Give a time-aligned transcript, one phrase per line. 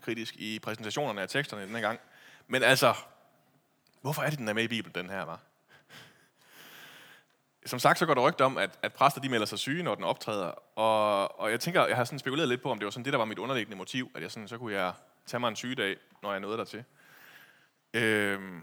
[0.00, 2.00] bibelkritisk i præsentationerne af teksterne denne gang.
[2.48, 2.94] Men altså,
[4.00, 5.40] hvorfor er det, den er med i Bibelen, den her, var?
[7.66, 9.94] Som sagt, så går der rygte om, at, at præster de melder sig syge, når
[9.94, 10.78] den optræder.
[10.78, 13.12] Og, og jeg tænker, jeg har sådan spekuleret lidt på, om det var sådan det,
[13.12, 14.92] der var mit underliggende motiv, at jeg sådan, så kunne jeg
[15.26, 16.84] tage mig en sygedag, når jeg nåede dertil.
[17.94, 18.62] Øhm,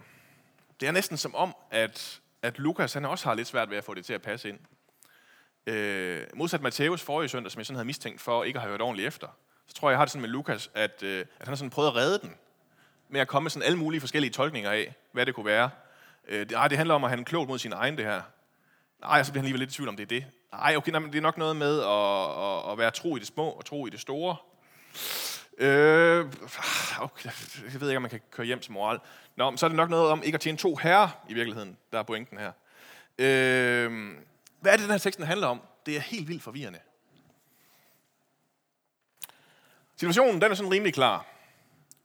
[0.80, 3.84] det er næsten som om, at, at Lukas han også har lidt svært ved at
[3.84, 4.60] få det til at passe ind.
[5.68, 8.82] Øh, modsat Matthæus forrige søndag, som jeg sådan havde mistænkt for ikke at have hørt
[8.82, 9.28] ordentligt efter,
[9.68, 11.70] så tror jeg, jeg har det sådan med Lukas, at, øh, at han har sådan
[11.70, 12.36] prøvet at redde den,
[13.10, 15.70] med at komme med sådan alle mulige forskellige tolkninger af, hvad det kunne være.
[16.28, 18.22] Øh, det, ej, det handler om at have en klogt mod sin egen, det her.
[19.02, 20.26] Nej, så bliver han lige lidt i tvivl om, det er det.
[20.52, 23.20] Nej, okay, nej, men det er nok noget med at, at, at være tro i
[23.20, 24.36] det små og tro i det store.
[25.58, 26.26] Øh,
[27.00, 27.30] okay,
[27.74, 29.00] jeg ved ikke, om man kan køre hjem som moral.
[29.36, 31.78] Nå, men så er det nok noget om ikke at tjene to herrer i virkeligheden,
[31.92, 32.52] der er pointen her.
[33.18, 34.16] Øh,
[34.60, 35.62] hvad er det, den her teksten handler om?
[35.86, 36.80] Det er helt vildt forvirrende.
[40.00, 41.26] Situationen den er sådan rimelig klar.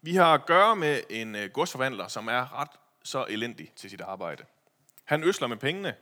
[0.03, 2.71] Vi har at gøre med en øh, godsforvandler, som er ret
[3.03, 4.45] så elendig til sit arbejde.
[5.05, 5.95] Han øsler med pengene,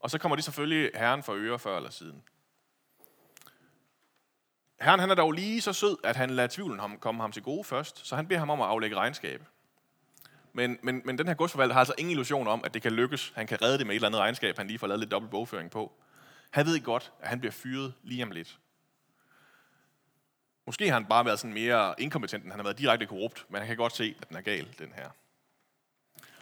[0.00, 2.22] og så kommer de selvfølgelig herren for øre før eller siden.
[4.80, 7.42] Herren han er dog lige så sød, at han lader tvivlen ham, komme ham til
[7.42, 9.42] gode først, så han beder ham om at aflægge regnskab.
[10.52, 13.32] Men, men, men den her godsforvalter har altså ingen illusion om, at det kan lykkes.
[13.34, 15.30] Han kan redde det med et eller andet regnskab, han lige får lavet lidt dobbelt
[15.30, 15.92] bogføring på.
[16.50, 18.58] Han ved godt, at han bliver fyret lige om lidt.
[20.66, 23.58] Måske har han bare været sådan mere inkompetent, end han har været direkte korrupt, men
[23.58, 25.10] han kan godt se, at den er gal, den her.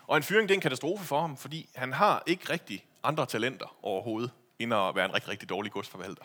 [0.06, 3.26] Og en fyring det er en katastrofe for ham, fordi han har ikke rigtig andre
[3.26, 6.24] talenter overhovedet, end at være en rigtig, rigtig dårlig godsforvalter.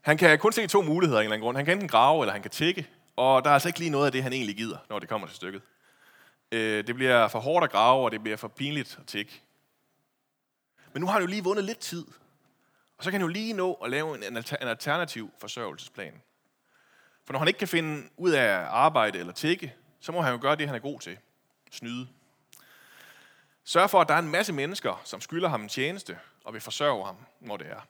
[0.00, 1.56] Han kan kun se to muligheder af en eller anden grund.
[1.56, 2.88] Han kan enten grave, eller han kan tække.
[3.16, 5.26] Og der er altså ikke lige noget af det, han egentlig gider, når det kommer
[5.26, 5.62] til stykket.
[6.52, 9.42] Øh, det bliver for hårdt at grave, og det bliver for pinligt at tække.
[10.92, 12.06] Men nu har han jo lige vundet lidt tid.
[12.98, 14.36] Og så kan han jo lige nå at lave en
[14.68, 16.22] alternativ forsørgelsesplan.
[17.24, 20.38] For når han ikke kan finde ud af arbejde eller tække, så må han jo
[20.42, 21.18] gøre det, han er god til.
[21.70, 22.08] Snyde.
[23.64, 26.60] Sørg for, at der er en masse mennesker, som skylder ham en tjeneste og vil
[26.60, 27.86] forsørge ham, når det er.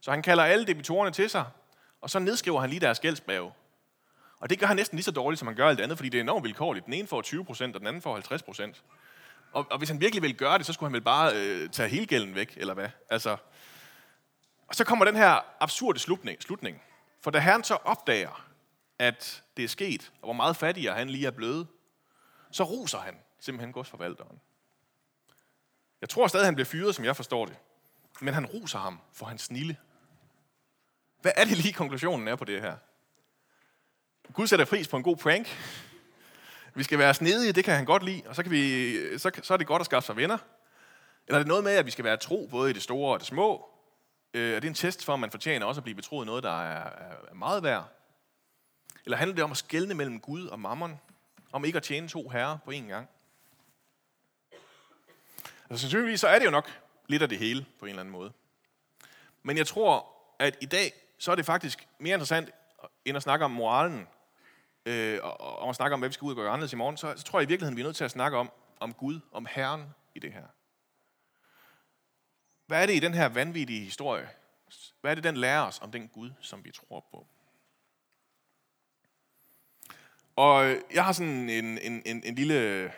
[0.00, 1.44] Så han kalder alle debitorerne til sig,
[2.00, 3.52] og så nedskriver han lige deres gældsbreve.
[4.40, 6.18] Og det gør han næsten lige så dårligt, som han gør alt andet, fordi det
[6.18, 6.86] er enormt vilkårligt.
[6.86, 8.82] Den ene får 20 procent, og den anden får 50 procent.
[9.52, 11.88] Og, og hvis han virkelig vil gøre det, så skulle han vel bare øh, tage
[11.88, 12.88] hele gælden væk, eller hvad?
[13.10, 13.36] Altså,
[14.68, 16.42] og så kommer den her absurde slutning.
[16.42, 16.82] slutning.
[17.20, 18.44] For da herren så opdager,
[19.02, 21.66] at det er sket, og hvor meget fattigere han lige er blevet,
[22.50, 24.40] så roser han simpelthen godsforvalteren.
[26.00, 27.56] Jeg tror stadig, han bliver fyret, som jeg forstår det.
[28.20, 29.76] Men han roser ham for hans snille.
[31.20, 32.76] Hvad er det lige, konklusionen er på det her?
[34.32, 35.48] Gud sætter pris på en god prank.
[36.74, 39.54] Vi skal være snedige, det kan han godt lide, og så, kan vi, så, så
[39.54, 40.38] er det godt at skaffe sig venner.
[41.26, 43.18] Eller er det noget med, at vi skal være tro både i det store og
[43.18, 43.68] det små?
[44.34, 46.62] Øh, er det en test for, at man fortjener også at blive betroet noget, der
[46.62, 46.90] er,
[47.30, 48.01] er meget værd?
[49.04, 51.00] Eller handler det om at skelne mellem Gud og mammon?
[51.52, 53.08] Om ikke at tjene to herrer på én gang?
[55.70, 58.12] Altså, sandsynligvis så er det jo nok lidt af det hele på en eller anden
[58.12, 58.32] måde.
[59.42, 60.06] Men jeg tror,
[60.38, 62.50] at i dag, så er det faktisk mere interessant,
[63.04, 64.08] end at snakke om moralen,
[64.86, 66.96] øh, og, og at snakke om, hvad vi skal ud og gøre anderledes i morgen,
[66.96, 69.20] så, så tror jeg i virkeligheden, vi er nødt til at snakke om, om Gud,
[69.32, 70.46] om Herren i det her.
[72.66, 74.28] Hvad er det i den her vanvittige historie?
[75.00, 77.26] Hvad er det, den lærer os om den Gud, som vi tror på?
[80.36, 82.90] Og øh, jeg har sådan en, en, en, en lille, øh,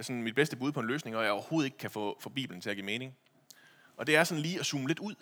[0.00, 2.60] sådan mit bedste bud på en løsning, og jeg overhovedet ikke kan få, få Bibelen
[2.60, 3.16] til at give mening.
[3.96, 5.14] Og det er sådan lige at zoome lidt ud.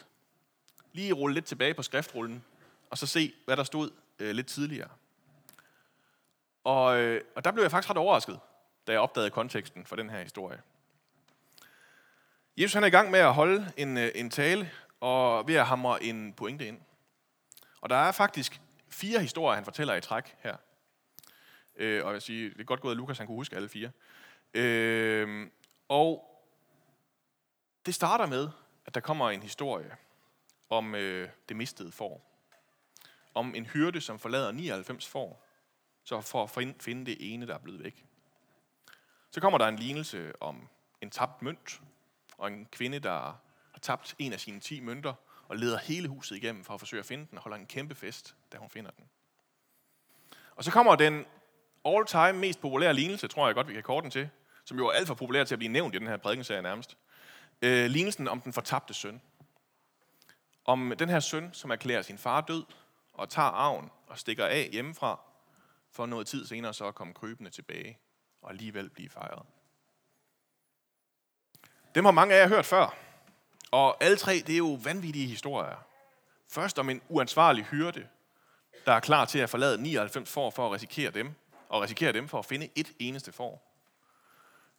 [0.92, 2.44] Lige rulle lidt tilbage på skriftrullen,
[2.90, 4.88] og så se, hvad der stod øh, lidt tidligere.
[6.64, 8.40] Og, øh, og der blev jeg faktisk ret overrasket,
[8.86, 10.60] da jeg opdagede konteksten for den her historie.
[12.56, 15.66] Jesus han er i gang med at holde en, øh, en tale, og ved at
[15.66, 16.80] hamre en pointe ind.
[17.80, 20.56] Og der er faktisk fire historier, han fortæller i træk her.
[21.76, 23.90] Øh, og jeg siger, det er godt gået, at Lukas han kunne huske alle fire.
[24.54, 25.50] Øh,
[25.88, 26.30] og
[27.86, 28.48] det starter med,
[28.86, 29.96] at der kommer en historie
[30.70, 32.30] om øh, det mistede får.
[33.34, 35.46] Om en hyrde, som forlader 99 får,
[36.04, 36.50] så for at
[36.80, 38.06] finde det ene, der er blevet væk.
[39.30, 40.68] Så kommer der en lignelse om
[41.00, 41.80] en tabt mønt,
[42.38, 43.38] og en kvinde, der
[43.72, 45.14] har tabt en af sine 10 mønter,
[45.48, 47.94] og leder hele huset igennem for at forsøge at finde den, og holder en kæmpe
[47.94, 49.04] fest, da hun finder den.
[50.56, 51.24] Og så kommer den
[51.84, 54.28] all-time mest populære lignelse, tror jeg godt, vi kan korte den til,
[54.64, 56.96] som jo er alt for populær til at blive nævnt i den her prædikenserie nærmest.
[57.62, 59.20] Øh, lignelsen om den fortabte søn.
[60.64, 62.64] Om den her søn, som erklærer sin far død,
[63.12, 65.20] og tager arven og stikker af hjemmefra,
[65.92, 67.98] for noget tid senere så at komme krybende tilbage,
[68.42, 69.42] og alligevel blive fejret.
[71.94, 72.96] Dem har mange af jer hørt før,
[73.70, 75.86] og alle tre, det er jo vanvittige historier.
[76.50, 78.08] Først om en uansvarlig hyrde,
[78.86, 81.34] der er klar til at forlade 99 får for at risikere dem,
[81.68, 83.70] og risikere dem for at finde et eneste får.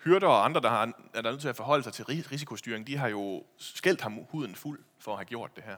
[0.04, 2.98] Hyrder og andre, der har, er der nødt til at forholde sig til risikostyring, de
[2.98, 5.78] har jo skældt ham huden fuld for at have gjort det her.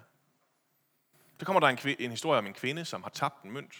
[1.39, 3.73] Så kommer der en, en historie om en kvinde, som har tabt en mønt.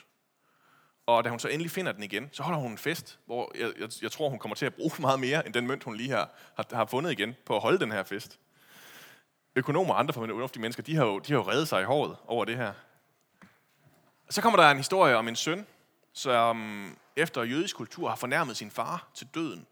[1.06, 3.72] Og da hun så endelig finder den igen, så holder hun en fest, hvor jeg,
[3.80, 6.10] jeg, jeg tror, hun kommer til at bruge meget mere, end den mønt, hun lige
[6.10, 8.40] har, har, har fundet igen, på at holde den her fest.
[9.56, 12.18] Økonomer og andre fornuftige mennesker, de har, jo, de har jo reddet sig i håret
[12.28, 12.74] over det her.
[14.30, 15.66] Så kommer der en historie om en søn,
[16.18, 19.68] som efter jødisk kultur har fornærmet sin far til døden.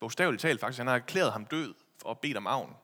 [0.00, 0.78] Bogstaveligt talt faktisk.
[0.78, 1.74] Han har erklæret ham død
[2.04, 2.76] og bedt om avn.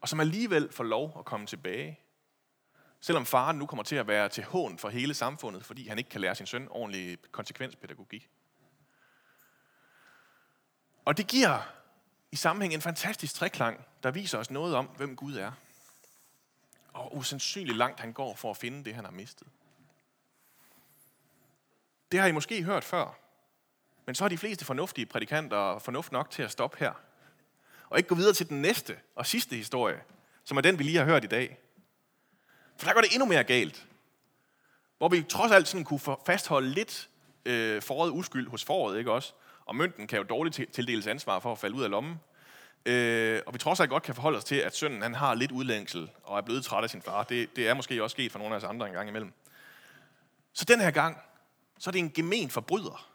[0.00, 2.00] Og som alligevel får lov at komme tilbage.
[3.00, 6.10] Selvom faren nu kommer til at være til hån for hele samfundet, fordi han ikke
[6.10, 8.28] kan lære sin søn ordentlig konsekvenspædagogik.
[11.04, 11.58] Og det giver
[12.32, 15.52] i sammenhæng en fantastisk treklang, der viser os noget om, hvem Gud er.
[16.92, 19.48] Og usandsynligt langt han går for at finde det, han har mistet.
[22.12, 23.18] Det har I måske hørt før.
[24.06, 26.92] Men så har de fleste fornuftige prædikanter fornuft nok til at stoppe her.
[27.88, 30.00] Og ikke gå videre til den næste og sidste historie,
[30.44, 31.58] som er den, vi lige har hørt i dag.
[32.76, 33.86] For der går det endnu mere galt.
[34.98, 37.08] Hvor vi trods alt sådan kunne fastholde lidt
[37.44, 39.32] øh, foråret uskyld hos foråret, ikke også?
[39.64, 42.20] Og mønten kan jo dårligt tildeles ansvar for at falde ud af lommen.
[42.86, 45.52] Øh, og vi trods alt godt kan forholde os til, at sønnen han har lidt
[45.52, 47.22] udlængsel og er blevet træt af sin far.
[47.24, 49.32] Det, det er måske også sket for nogle af os andre en gang imellem.
[50.52, 51.18] Så den her gang,
[51.78, 53.10] så er det en gemen forbryder,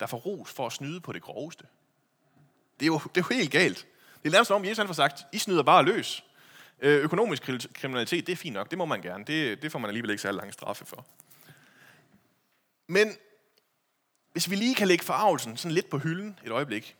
[0.00, 1.64] der får ros for at snyde på det groveste.
[2.80, 3.86] Det er jo, det er jo helt galt.
[4.22, 6.24] Det er nærmest om, Jesus han får sagt, I snyder bare løs.
[6.80, 7.42] Øh, økonomisk
[7.74, 9.24] kriminalitet, det er fint nok, det må man gerne.
[9.24, 11.06] Det, det får man alligevel ikke særlig lang straffe for.
[12.86, 13.16] Men
[14.32, 16.96] hvis vi lige kan lægge forarvelsen sådan lidt på hylden et øjeblik,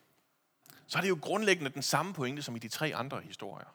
[0.87, 3.67] så er det jo grundlæggende den samme pointe som i de tre andre historier.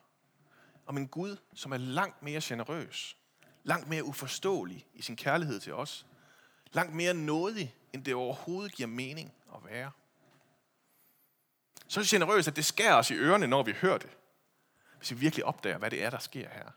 [0.86, 3.16] Om en Gud, som er langt mere generøs,
[3.64, 6.06] langt mere uforståelig i sin kærlighed til os,
[6.72, 9.90] langt mere nådig, end det overhovedet giver mening at være.
[11.88, 14.10] Så generøst, at det skærer os i ørerne, når vi hører det.
[14.98, 16.70] Hvis vi virkelig opdager, hvad det er, der sker her.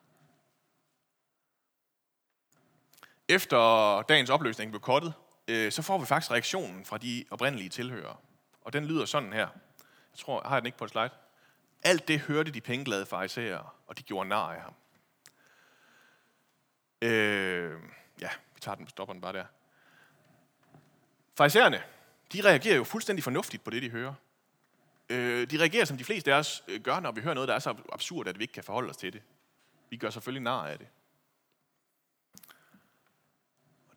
[3.27, 5.13] Efter dagens opløsning blev kottet,
[5.47, 8.17] øh, så får vi faktisk reaktionen fra de oprindelige tilhørere.
[8.61, 9.47] Og den lyder sådan her.
[10.11, 11.09] Jeg tror, har jeg den ikke på et slide?
[11.83, 14.73] Alt det hørte de pengeglade farisæere, og de gjorde nar af ham.
[17.01, 17.79] Øh,
[18.21, 19.45] ja, vi tager den, stopper den bare der.
[21.37, 21.83] Farisæerne,
[22.33, 24.13] de reagerer jo fuldstændig fornuftigt på det, de hører.
[25.09, 27.55] Øh, de reagerer, som de fleste af os øh, gør, når vi hører noget, der
[27.55, 29.21] er så absurd, at vi ikke kan forholde os til det.
[29.89, 30.87] Vi gør selvfølgelig nar af det.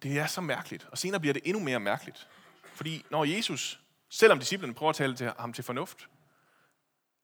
[0.02, 0.88] Det er så mærkeligt.
[0.90, 2.29] Og senere bliver det endnu mere mærkeligt.
[2.75, 6.08] Fordi når Jesus, selvom disciplene prøver at tale til ham til fornuft,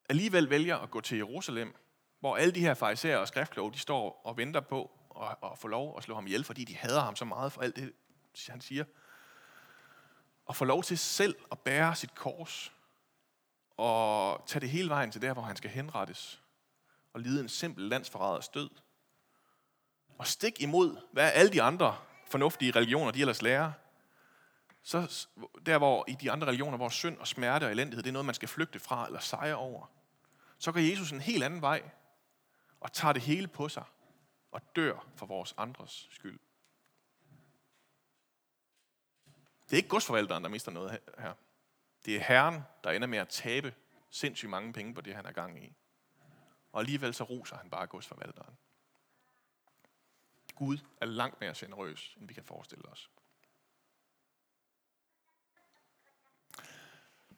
[0.08, 1.74] alligevel vælger at gå til Jerusalem,
[2.20, 4.90] hvor alle de her farisæer og skriftkloge, de står og venter på
[5.20, 7.62] at, at få lov at slå ham ihjel, fordi de hader ham så meget for
[7.62, 7.92] alt det,
[8.48, 8.84] han siger.
[10.44, 12.72] Og få lov til selv at bære sit kors
[13.76, 16.42] og tage det hele vejen til der, hvor han skal henrettes
[17.12, 18.70] og lide en simpel landsforræders død.
[20.18, 23.72] Og stik imod, hvad alle de andre fornuftige religioner, de ellers lærer,
[24.82, 25.26] så
[25.66, 28.26] der hvor i de andre religioner, hvor synd og smerte og elendighed, det er noget,
[28.26, 29.86] man skal flygte fra eller sejre over,
[30.58, 31.90] så går Jesus en helt anden vej
[32.80, 33.84] og tager det hele på sig
[34.52, 36.40] og dør for vores andres skyld.
[39.63, 41.34] Det er ikke godsforvalteren, der mister noget her.
[42.04, 43.74] Det er Herren, der ender med at tabe
[44.10, 45.72] sindssygt mange penge på det, han er gang i.
[46.72, 48.58] Og alligevel så roser han bare godsforvalteren.
[50.54, 53.10] Gud er langt mere generøs, end vi kan forestille os.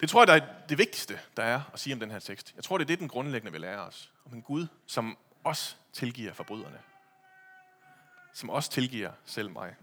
[0.01, 2.53] Det tror jeg, der er det vigtigste, der er at sige om den her tekst.
[2.57, 4.13] Jeg tror, det er det, den grundlæggende vil lære os.
[4.25, 6.83] Om en Gud, som også tilgiver forbryderne.
[8.33, 9.77] Som også tilgiver selv mig.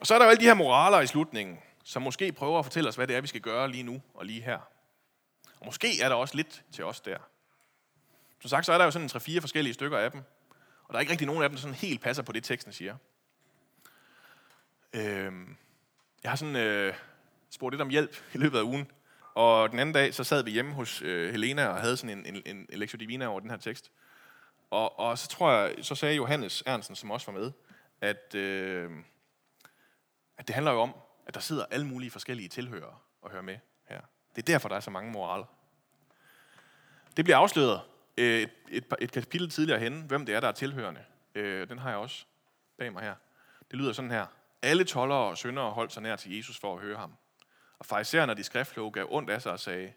[0.00, 2.64] Og så er der jo alle de her moraler i slutningen, som måske prøver at
[2.64, 4.58] fortælle os, hvad det er, vi skal gøre lige nu og lige her.
[5.60, 7.18] Og måske er der også lidt til os der.
[8.40, 10.22] Som sagt, så er der jo sådan en 3-4 forskellige stykker af dem.
[10.84, 12.72] Og der er ikke rigtig nogen af dem, der sådan helt passer på det, teksten
[12.72, 12.96] siger.
[14.92, 15.32] Øh,
[16.22, 16.94] jeg har sådan øh,
[17.50, 18.90] spurgt lidt om hjælp i løbet af ugen.
[19.34, 22.26] Og den anden dag, så sad vi hjemme hos øh, Helena og havde sådan en,
[22.26, 23.90] en, en lektio divina over den her tekst.
[24.70, 27.52] Og, og så tror jeg, så sagde Johannes Ernsten, som også var med,
[28.00, 28.90] at, øh,
[30.40, 30.94] at det handler jo om,
[31.26, 34.00] at der sidder alle mulige forskellige tilhørere og hører med her.
[34.36, 35.44] Det er derfor, der er så mange moraler.
[37.16, 37.80] Det bliver afsløret
[38.16, 41.04] øh, et, et, et kapitel tidligere hen, hvem det er, der er tilhørende.
[41.34, 42.24] Øh, den har jeg også
[42.78, 43.14] bag mig her.
[43.70, 44.26] Det lyder sådan her.
[44.62, 47.14] Alle tollere og syndere holdt sig nær til Jesus for at høre ham.
[47.78, 49.92] Og farisæerne og de skriftlåge gav ondt af sig og sagde,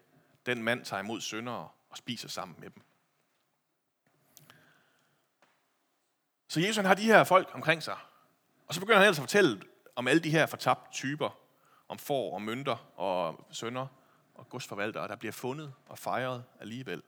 [0.46, 2.82] den mand tager imod syndere og spiser sammen med dem.
[6.48, 7.96] Så Jesus han har de her folk omkring sig.
[8.66, 9.60] Og så begynder han ellers at fortælle
[9.96, 11.38] om alle de her fortabte typer,
[11.88, 13.86] om får og mønter og sønder
[14.34, 17.02] og godsforvaltere, der bliver fundet og fejret alligevel.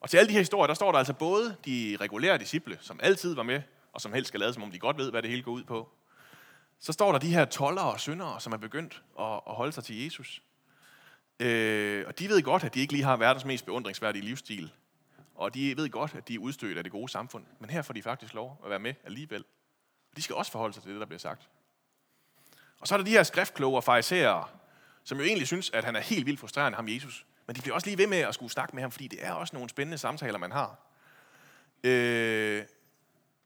[0.00, 3.00] Og til alle de her historier, der står der altså både de regulære disciple, som
[3.02, 3.62] altid var med,
[3.92, 5.64] og som helst skal lade, som om de godt ved, hvad det hele går ud
[5.64, 5.88] på.
[6.80, 9.84] Så står der de her toller og syndere, som er begyndt at, at holde sig
[9.84, 10.42] til Jesus.
[11.40, 14.72] Øh, og de ved godt, at de ikke lige har verdens mest beundringsværdige livsstil.
[15.34, 17.44] Og de ved godt, at de er udstødt af det gode samfund.
[17.60, 19.44] Men her får de faktisk lov at være med alligevel.
[20.16, 21.48] De skal også forholde sig til det, der bliver sagt.
[22.80, 24.48] Og så er der de her skriftkloge og farisæere,
[25.04, 27.26] som jo egentlig synes, at han er helt vildt frustrerende, ham Jesus.
[27.46, 29.32] Men de bliver også lige ved med at skulle snakke med ham, fordi det er
[29.32, 30.76] også nogle spændende samtaler, man har.
[31.84, 32.64] Øh,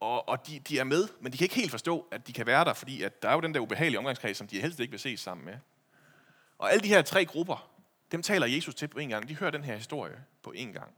[0.01, 2.47] og og de, de er med, men de kan ikke helt forstå, at de kan
[2.47, 4.91] være der, fordi at der er jo den der ubehagelige omgangskreds, som de helst ikke
[4.91, 5.55] vil ses sammen med.
[6.59, 7.71] Og alle de her tre grupper,
[8.13, 9.29] dem taler Jesus til på en gang.
[9.29, 10.95] De hører den her historie på en gang.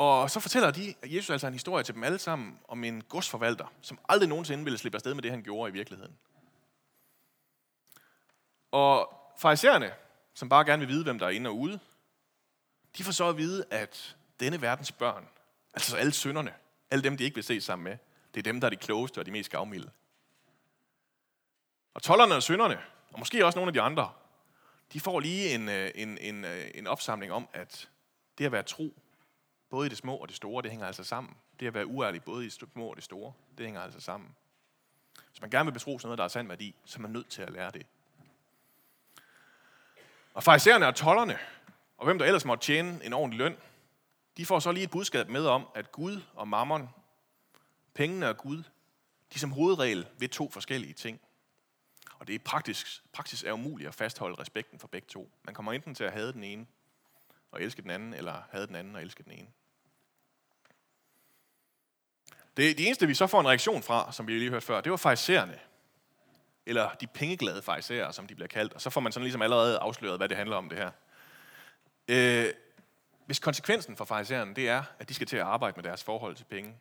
[0.00, 3.02] Og så fortæller de, at Jesus altså en historie til dem alle sammen om en
[3.02, 6.18] godsforvalter, som aldrig nogensinde ville slippe afsted med det, han gjorde i virkeligheden.
[8.70, 9.92] Og farisæerne,
[10.34, 11.80] som bare gerne vil vide, hvem der er inde og ude,
[12.98, 15.28] de får så at vide, at denne verdens børn,
[15.74, 16.54] altså alle sønderne,
[16.90, 17.98] alle dem, de ikke vil se sammen med,
[18.34, 19.90] det er dem, der er de klogeste og de mest gavmilde.
[21.94, 22.80] Og tollerne og sønderne,
[23.12, 24.12] og måske også nogle af de andre,
[24.92, 27.88] de får lige en, øh, en, en, øh, en opsamling om, at
[28.38, 28.94] det at være tro,
[29.70, 31.36] både i det små og det store, det hænger altså sammen.
[31.60, 34.36] Det at være uærlig, både i det små og det store, det hænger altså sammen.
[35.30, 37.28] Hvis man gerne vil betro sig noget, der er sand værdi, så er man nødt
[37.28, 37.86] til at lære det.
[40.34, 41.38] Og farisæerne og tollerne,
[41.98, 43.56] og hvem der ellers måtte tjene en ordentlig løn,
[44.36, 46.88] de får så lige et budskab med om, at Gud og mammon,
[47.94, 48.62] pengene og Gud,
[49.34, 51.20] de som hovedregel ved to forskellige ting.
[52.18, 55.30] Og det er praktisk, praktisk er umuligt at fastholde respekten for begge to.
[55.42, 56.66] Man kommer enten til at have den ene
[57.50, 59.48] og elske den anden, eller have den anden og elske den ene.
[62.56, 64.90] Det, det eneste, vi så får en reaktion fra, som vi lige hørte før, det
[64.90, 65.58] var fejsererne.
[66.66, 68.72] Eller de pengeglade fejserer, som de bliver kaldt.
[68.72, 70.90] Og så får man sådan ligesom allerede afsløret, hvad det handler om det her.
[72.08, 72.52] Øh,
[73.26, 76.36] hvis konsekvensen for fejsererne, det er, at de skal til at arbejde med deres forhold
[76.36, 76.76] til penge,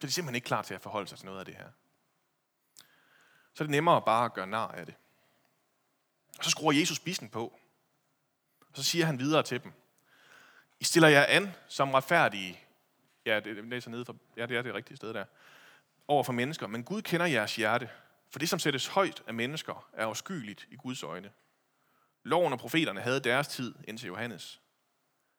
[0.00, 1.66] så er de simpelthen ikke klar til at forholde sig til noget af det her.
[3.54, 4.94] Så er det nemmere bare at gøre nar af det.
[6.38, 7.58] Og så skruer Jesus bissen på.
[8.60, 9.72] Og så siger han videre til dem.
[10.80, 12.63] I stiller jer an som retfærdige.
[13.26, 15.24] Ja, det læser nede for, ja, det er det rigtige sted der.
[16.08, 16.66] Over for mennesker.
[16.66, 17.90] Men Gud kender jeres hjerte.
[18.30, 21.30] For det, som sættes højt af mennesker, er afskyeligt i Guds øjne.
[22.22, 24.60] Loven og profeterne havde deres tid indtil Johannes.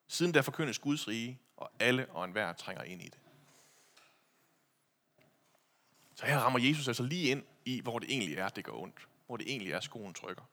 [0.08, 3.20] Siden der forkyndes Guds rige, og alle og enhver trænger ind i det.
[6.16, 9.08] Så her rammer Jesus altså lige ind i, hvor det egentlig er, det går ondt.
[9.28, 10.44] Hvor det egentlig er, skoen trykker.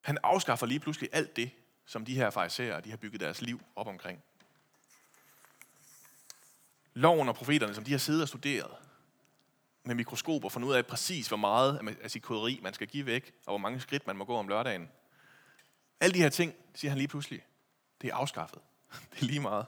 [0.00, 1.50] Han afskaffer lige pludselig alt det,
[1.84, 4.24] som de her farisæere, de har bygget deres liv op omkring.
[6.94, 8.70] Loven og profeterne, som de har siddet og studeret
[9.84, 13.32] med mikroskoper, fundet ud af præcis, hvor meget af sit koderi man skal give væk,
[13.46, 14.88] og hvor mange skridt man må gå om lørdagen.
[16.00, 17.46] Alle de her ting, siger han lige pludselig,
[18.02, 18.58] det er afskaffet.
[19.12, 19.66] Det er lige meget.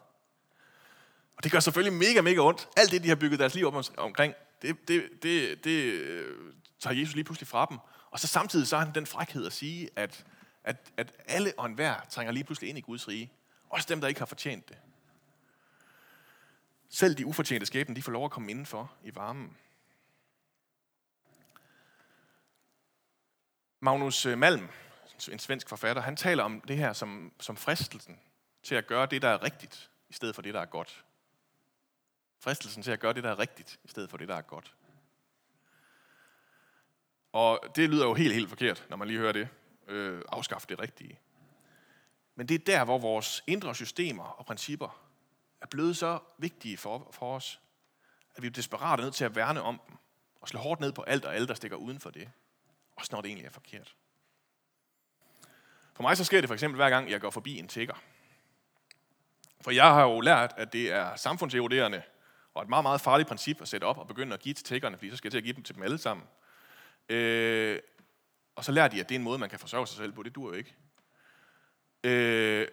[1.37, 2.69] Og det gør selvfølgelig mega, mega ondt.
[2.77, 6.95] Alt det, de har bygget deres liv op omkring, det, det, det, det øh, tager
[6.95, 7.79] Jesus lige pludselig fra dem.
[8.11, 10.25] Og så samtidig så har han den frækhed at sige, at,
[10.65, 13.33] at, at alle og enhver trænger lige pludselig ind i Guds rige.
[13.69, 14.77] Også dem, der ikke har fortjent det.
[16.89, 19.57] Selv de ufortjente skæbne, de får lov at komme indenfor i varmen.
[23.81, 24.69] Magnus øh, Malm,
[25.33, 28.21] en svensk forfatter, han taler om det her som, som fristelsen
[28.63, 31.05] til at gøre det, der er rigtigt, i stedet for det, der er godt.
[32.39, 34.75] Fristelsen til at gøre det, der er rigtigt, i stedet for det, der er godt.
[37.33, 39.49] Og det lyder jo helt, helt forkert, når man lige hører det.
[39.89, 41.21] Øh, afskaffe det rigtige.
[42.35, 45.06] Men det er der, hvor vores indre systemer og principper
[45.63, 47.61] er blevet så vigtige for, for os,
[48.35, 49.97] at vi er desperat nødt til at værne om dem,
[50.41, 52.31] og slå hårdt ned på alt og alle, der stikker uden for det.
[52.97, 53.95] Også når det egentlig er forkert.
[55.95, 57.95] For mig så sker det for eksempel hver gang, jeg går forbi en tigger.
[59.61, 62.03] For jeg har jo lært, at det er samfundseroderende
[62.55, 64.97] og et meget, meget farligt princip at sætte op og begynde at give til tiggerne,
[64.97, 66.27] fordi så skal jeg til at give dem til dem alle sammen.
[67.09, 67.79] Øh,
[68.57, 70.23] og så lærer de, at det er en måde, man kan forsørge sig selv på.
[70.23, 70.75] Det dur jo ikke.
[72.05, 72.69] Øh,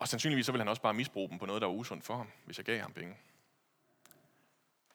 [0.00, 2.16] og sandsynligvis så vil han også bare misbruge dem på noget, der var usundt for
[2.16, 3.16] ham, hvis jeg gav ham penge.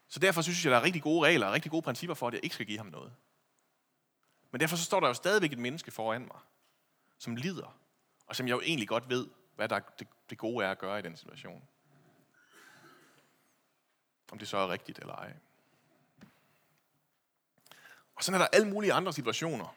[0.07, 2.33] Så derfor synes jeg, der er rigtig gode regler og rigtig gode principper for, at
[2.33, 3.13] jeg ikke skal give ham noget.
[4.51, 6.39] Men derfor så står der jo stadigvæk et menneske foran mig,
[7.17, 7.77] som lider,
[8.27, 10.99] og som jeg jo egentlig godt ved, hvad der det, det gode er at gøre
[10.99, 11.63] i den situation.
[14.31, 15.33] Om det så er rigtigt eller ej.
[18.15, 19.75] Og sådan er der alle mulige andre situationer,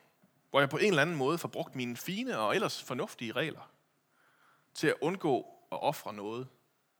[0.50, 3.70] hvor jeg på en eller anden måde får brugt mine fine og ellers fornuftige regler
[4.78, 5.38] til at undgå
[5.73, 6.49] at ofre noget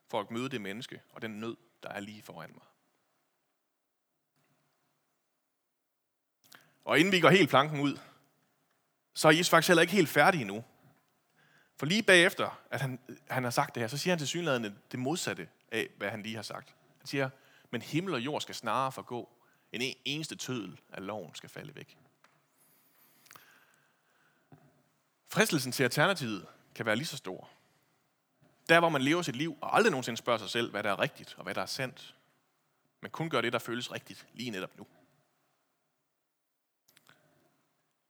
[0.09, 2.65] for at møde det menneske og den nød, der er lige foran mig.
[6.85, 7.99] Og inden vi går helt planken ud,
[9.15, 10.65] så er Jesus faktisk heller ikke helt færdig endnu.
[11.77, 12.99] For lige bagefter, at han,
[13.31, 16.23] han har sagt det her, så siger han til synlædende det modsatte af, hvad han
[16.23, 16.75] lige har sagt.
[16.99, 17.31] Han siger,
[17.71, 19.29] men himmel og jord skal snarere forgå,
[19.73, 21.99] end en eneste tødel af loven skal falde væk.
[25.29, 27.51] Fristelsen til alternativet kan være lige så stor.
[28.69, 30.99] Der, hvor man lever sit liv og aldrig nogensinde spørger sig selv, hvad der er
[30.99, 32.15] rigtigt og hvad der er sandt,
[33.01, 34.87] men kun gør det, der føles rigtigt lige netop nu.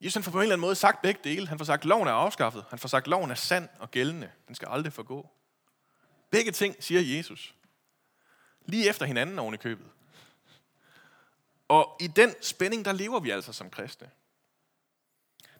[0.00, 1.46] Jesus han får på en eller anden måde sagt begge dele.
[1.46, 2.64] Han får sagt, at loven er afskaffet.
[2.70, 4.30] Han får sagt, at loven er sand og gældende.
[4.46, 5.30] Den skal aldrig forgå.
[6.30, 7.54] Begge ting siger Jesus.
[8.66, 9.86] Lige efter hinanden oven i købet.
[11.68, 14.10] Og i den spænding, der lever vi altså som kristne.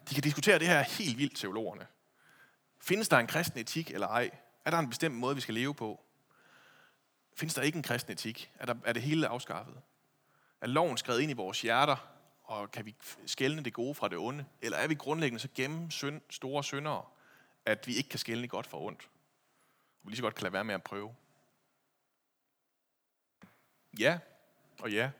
[0.09, 1.87] De kan diskutere det her helt vildt, teologerne.
[2.81, 4.29] Findes der en kristen etik eller ej?
[4.65, 6.03] Er der en bestemt måde, vi skal leve på?
[7.33, 8.51] Findes der ikke en kristen etik?
[8.59, 9.81] Er, der, er det hele afskaffet?
[10.61, 11.95] Er loven skrevet ind i vores hjerter,
[12.43, 14.45] og kan vi skælne det gode fra det onde?
[14.61, 17.05] Eller er vi grundlæggende så gennem synd, store syndere,
[17.65, 19.09] at vi ikke kan skælne godt fra ondt?
[20.03, 21.15] Vi lige så godt kan lade være med at prøve.
[23.99, 24.19] Ja
[24.79, 25.11] og ja.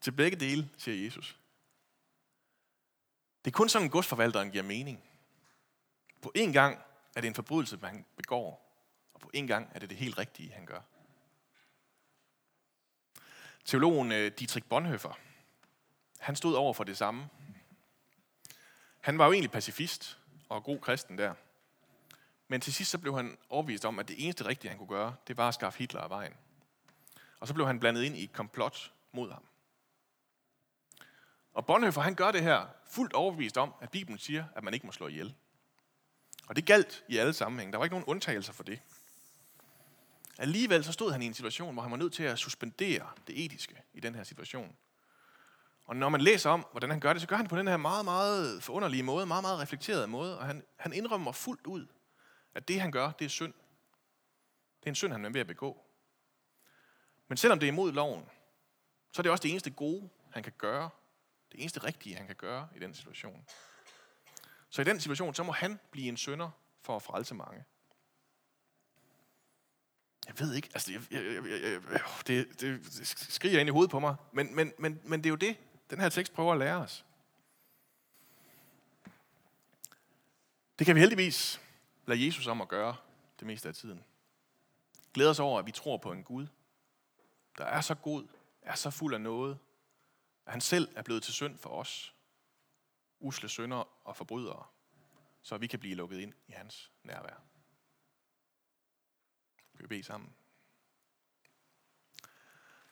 [0.00, 1.38] Til begge dele, siger Jesus.
[3.44, 5.04] Det er kun sådan, godsforvalteren giver mening.
[6.22, 6.78] På en gang
[7.16, 8.74] er det en forbrydelse, man begår,
[9.14, 10.80] og på en gang er det det helt rigtige, han gør.
[13.64, 15.18] Teologen øh, Dietrich Bonhoeffer,
[16.18, 17.28] han stod over for det samme.
[19.00, 21.34] Han var jo egentlig pacifist og god kristen der.
[22.48, 25.16] Men til sidst så blev han overbevist om, at det eneste rigtige, han kunne gøre,
[25.26, 26.34] det var at skaffe Hitler af vejen.
[27.40, 29.46] Og så blev han blandet ind i et komplot mod ham.
[31.52, 34.86] Og Bonhoeffer, han gør det her fuldt overbevist om, at Bibelen siger, at man ikke
[34.86, 35.34] må slå ihjel.
[36.50, 37.72] Og det galt i alle sammenhænge.
[37.72, 38.80] Der var ikke nogen undtagelser for det.
[40.38, 43.44] Alligevel så stod han i en situation, hvor han var nødt til at suspendere det
[43.44, 44.76] etiske i den her situation.
[45.86, 47.68] Og når man læser om, hvordan han gør det, så gør han det på den
[47.68, 51.86] her meget, meget forunderlige måde, meget, meget reflekterede måde, og han, han indrømmer fuldt ud,
[52.54, 53.54] at det han gør, det er synd.
[54.80, 55.84] Det er en synd, han er ved at begå.
[57.28, 58.24] Men selvom det er imod loven,
[59.12, 60.90] så er det også det eneste gode, han kan gøre.
[61.52, 63.46] Det eneste rigtige, han kan gøre i den situation.
[64.70, 66.50] Så i den situation, så må han blive en synder
[66.82, 67.64] for at frelse mange.
[70.26, 73.90] Jeg ved ikke, altså jeg, jeg, jeg, jeg, det, det, det skriger ind i hovedet
[73.90, 75.56] på mig, men, men, men, men det er jo det,
[75.90, 77.04] den her tekst prøver at lære os.
[80.78, 81.60] Det kan vi heldigvis
[82.06, 82.96] lade Jesus om at gøre
[83.40, 84.04] det meste af tiden.
[85.14, 86.46] Glæder os over, at vi tror på en Gud,
[87.58, 88.28] der er så god,
[88.62, 89.58] er så fuld af noget,
[90.46, 92.14] at han selv er blevet til synd for os,
[93.20, 94.66] usle synder og forbrydere,
[95.42, 97.42] så vi kan blive lukket ind i hans nærvær.
[99.74, 100.34] Skal vi bede sammen?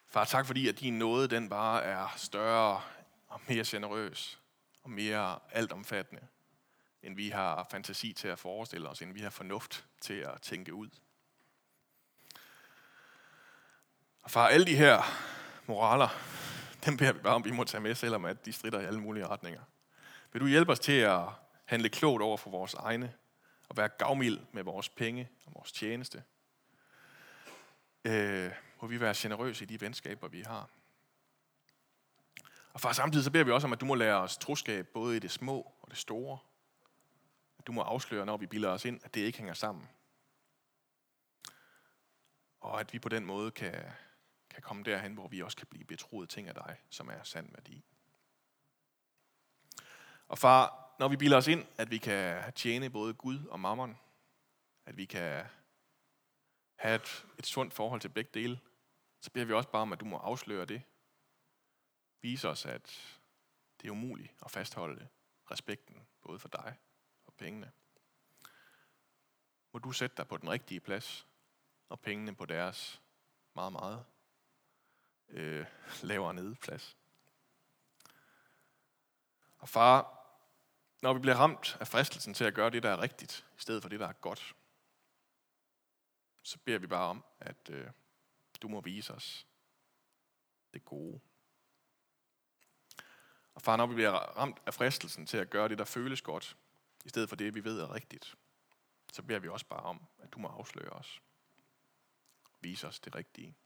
[0.07, 2.83] Far, tak fordi, at din nåde, den bare er større
[3.27, 4.41] og mere generøs
[4.83, 6.27] og mere altomfattende,
[7.03, 10.75] end vi har fantasi til at forestille os, end vi har fornuft til at tænke
[10.75, 10.89] ud.
[14.23, 15.03] Og far, alle de her
[15.67, 16.09] moraler,
[16.87, 19.01] dem beder vi bare om, vi må tage med, selvom at de strider i alle
[19.01, 19.63] mulige retninger.
[20.33, 21.21] Vil du hjælpe os til at
[21.65, 23.15] handle klogt over for vores egne,
[23.69, 26.23] og være gavmild med vores penge og vores tjeneste?
[28.05, 30.71] Øh, må vi være generøse i de venskaber, vi har.
[32.73, 35.17] Og far, samtidig så beder vi også om, at du må lære os troskab både
[35.17, 36.39] i det små og det store.
[37.59, 39.89] At du må afsløre, når vi bilder os ind, at det ikke hænger sammen.
[42.61, 43.75] Og at vi på den måde kan,
[44.51, 47.51] kan komme derhen, hvor vi også kan blive betroet ting af dig, som er sand
[47.53, 47.85] værdi.
[50.29, 53.99] Og far, når vi bilder os ind, at vi kan tjene både Gud og mammon,
[54.87, 55.47] at vi kan
[56.77, 58.61] have et, et sundt forhold til begge dele,
[59.21, 60.83] så beder vi også bare om, at du må afsløre det.
[62.21, 63.19] Vise os, at
[63.81, 65.09] det er umuligt at fastholde
[65.51, 66.77] respekten, både for dig
[67.27, 67.73] og pengene.
[69.73, 71.27] Må du sætte dig på den rigtige plads,
[71.89, 73.01] og pengene på deres
[73.55, 74.05] meget, meget
[75.29, 75.67] øh,
[76.03, 76.97] lavere nede plads.
[79.59, 80.18] Og far,
[81.03, 83.83] når vi bliver ramt af fristelsen til at gøre det, der er rigtigt, i stedet
[83.83, 84.55] for det, der er godt,
[86.43, 87.87] så beder vi bare om, at øh,
[88.63, 89.47] du må vise os
[90.75, 91.21] det gode.
[93.55, 96.57] Og far, når vi bliver ramt af fristelsen til at gøre det, der føles godt,
[97.05, 98.37] i stedet for det, vi ved er rigtigt,
[99.13, 101.23] så beder vi også bare om, at du må afsløre os.
[102.61, 103.57] Vise os det rigtige.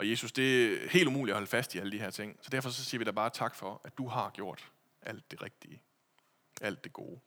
[0.00, 2.38] Og Jesus, det er helt umuligt at holde fast i alle de her ting.
[2.42, 5.42] Så derfor så siger vi dig bare tak for, at du har gjort alt det
[5.42, 5.82] rigtige.
[6.60, 7.20] Alt det gode.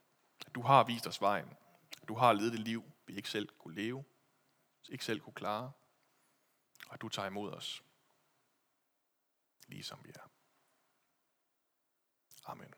[0.46, 1.56] At du har vist os vejen.
[2.02, 4.04] At du har levet det liv, vi ikke selv kunne leve.
[4.88, 5.72] Ikke selv kunne klare.
[6.86, 7.82] Og at du tager imod os.
[9.66, 10.30] Ligesom vi er.
[12.44, 12.74] Amen.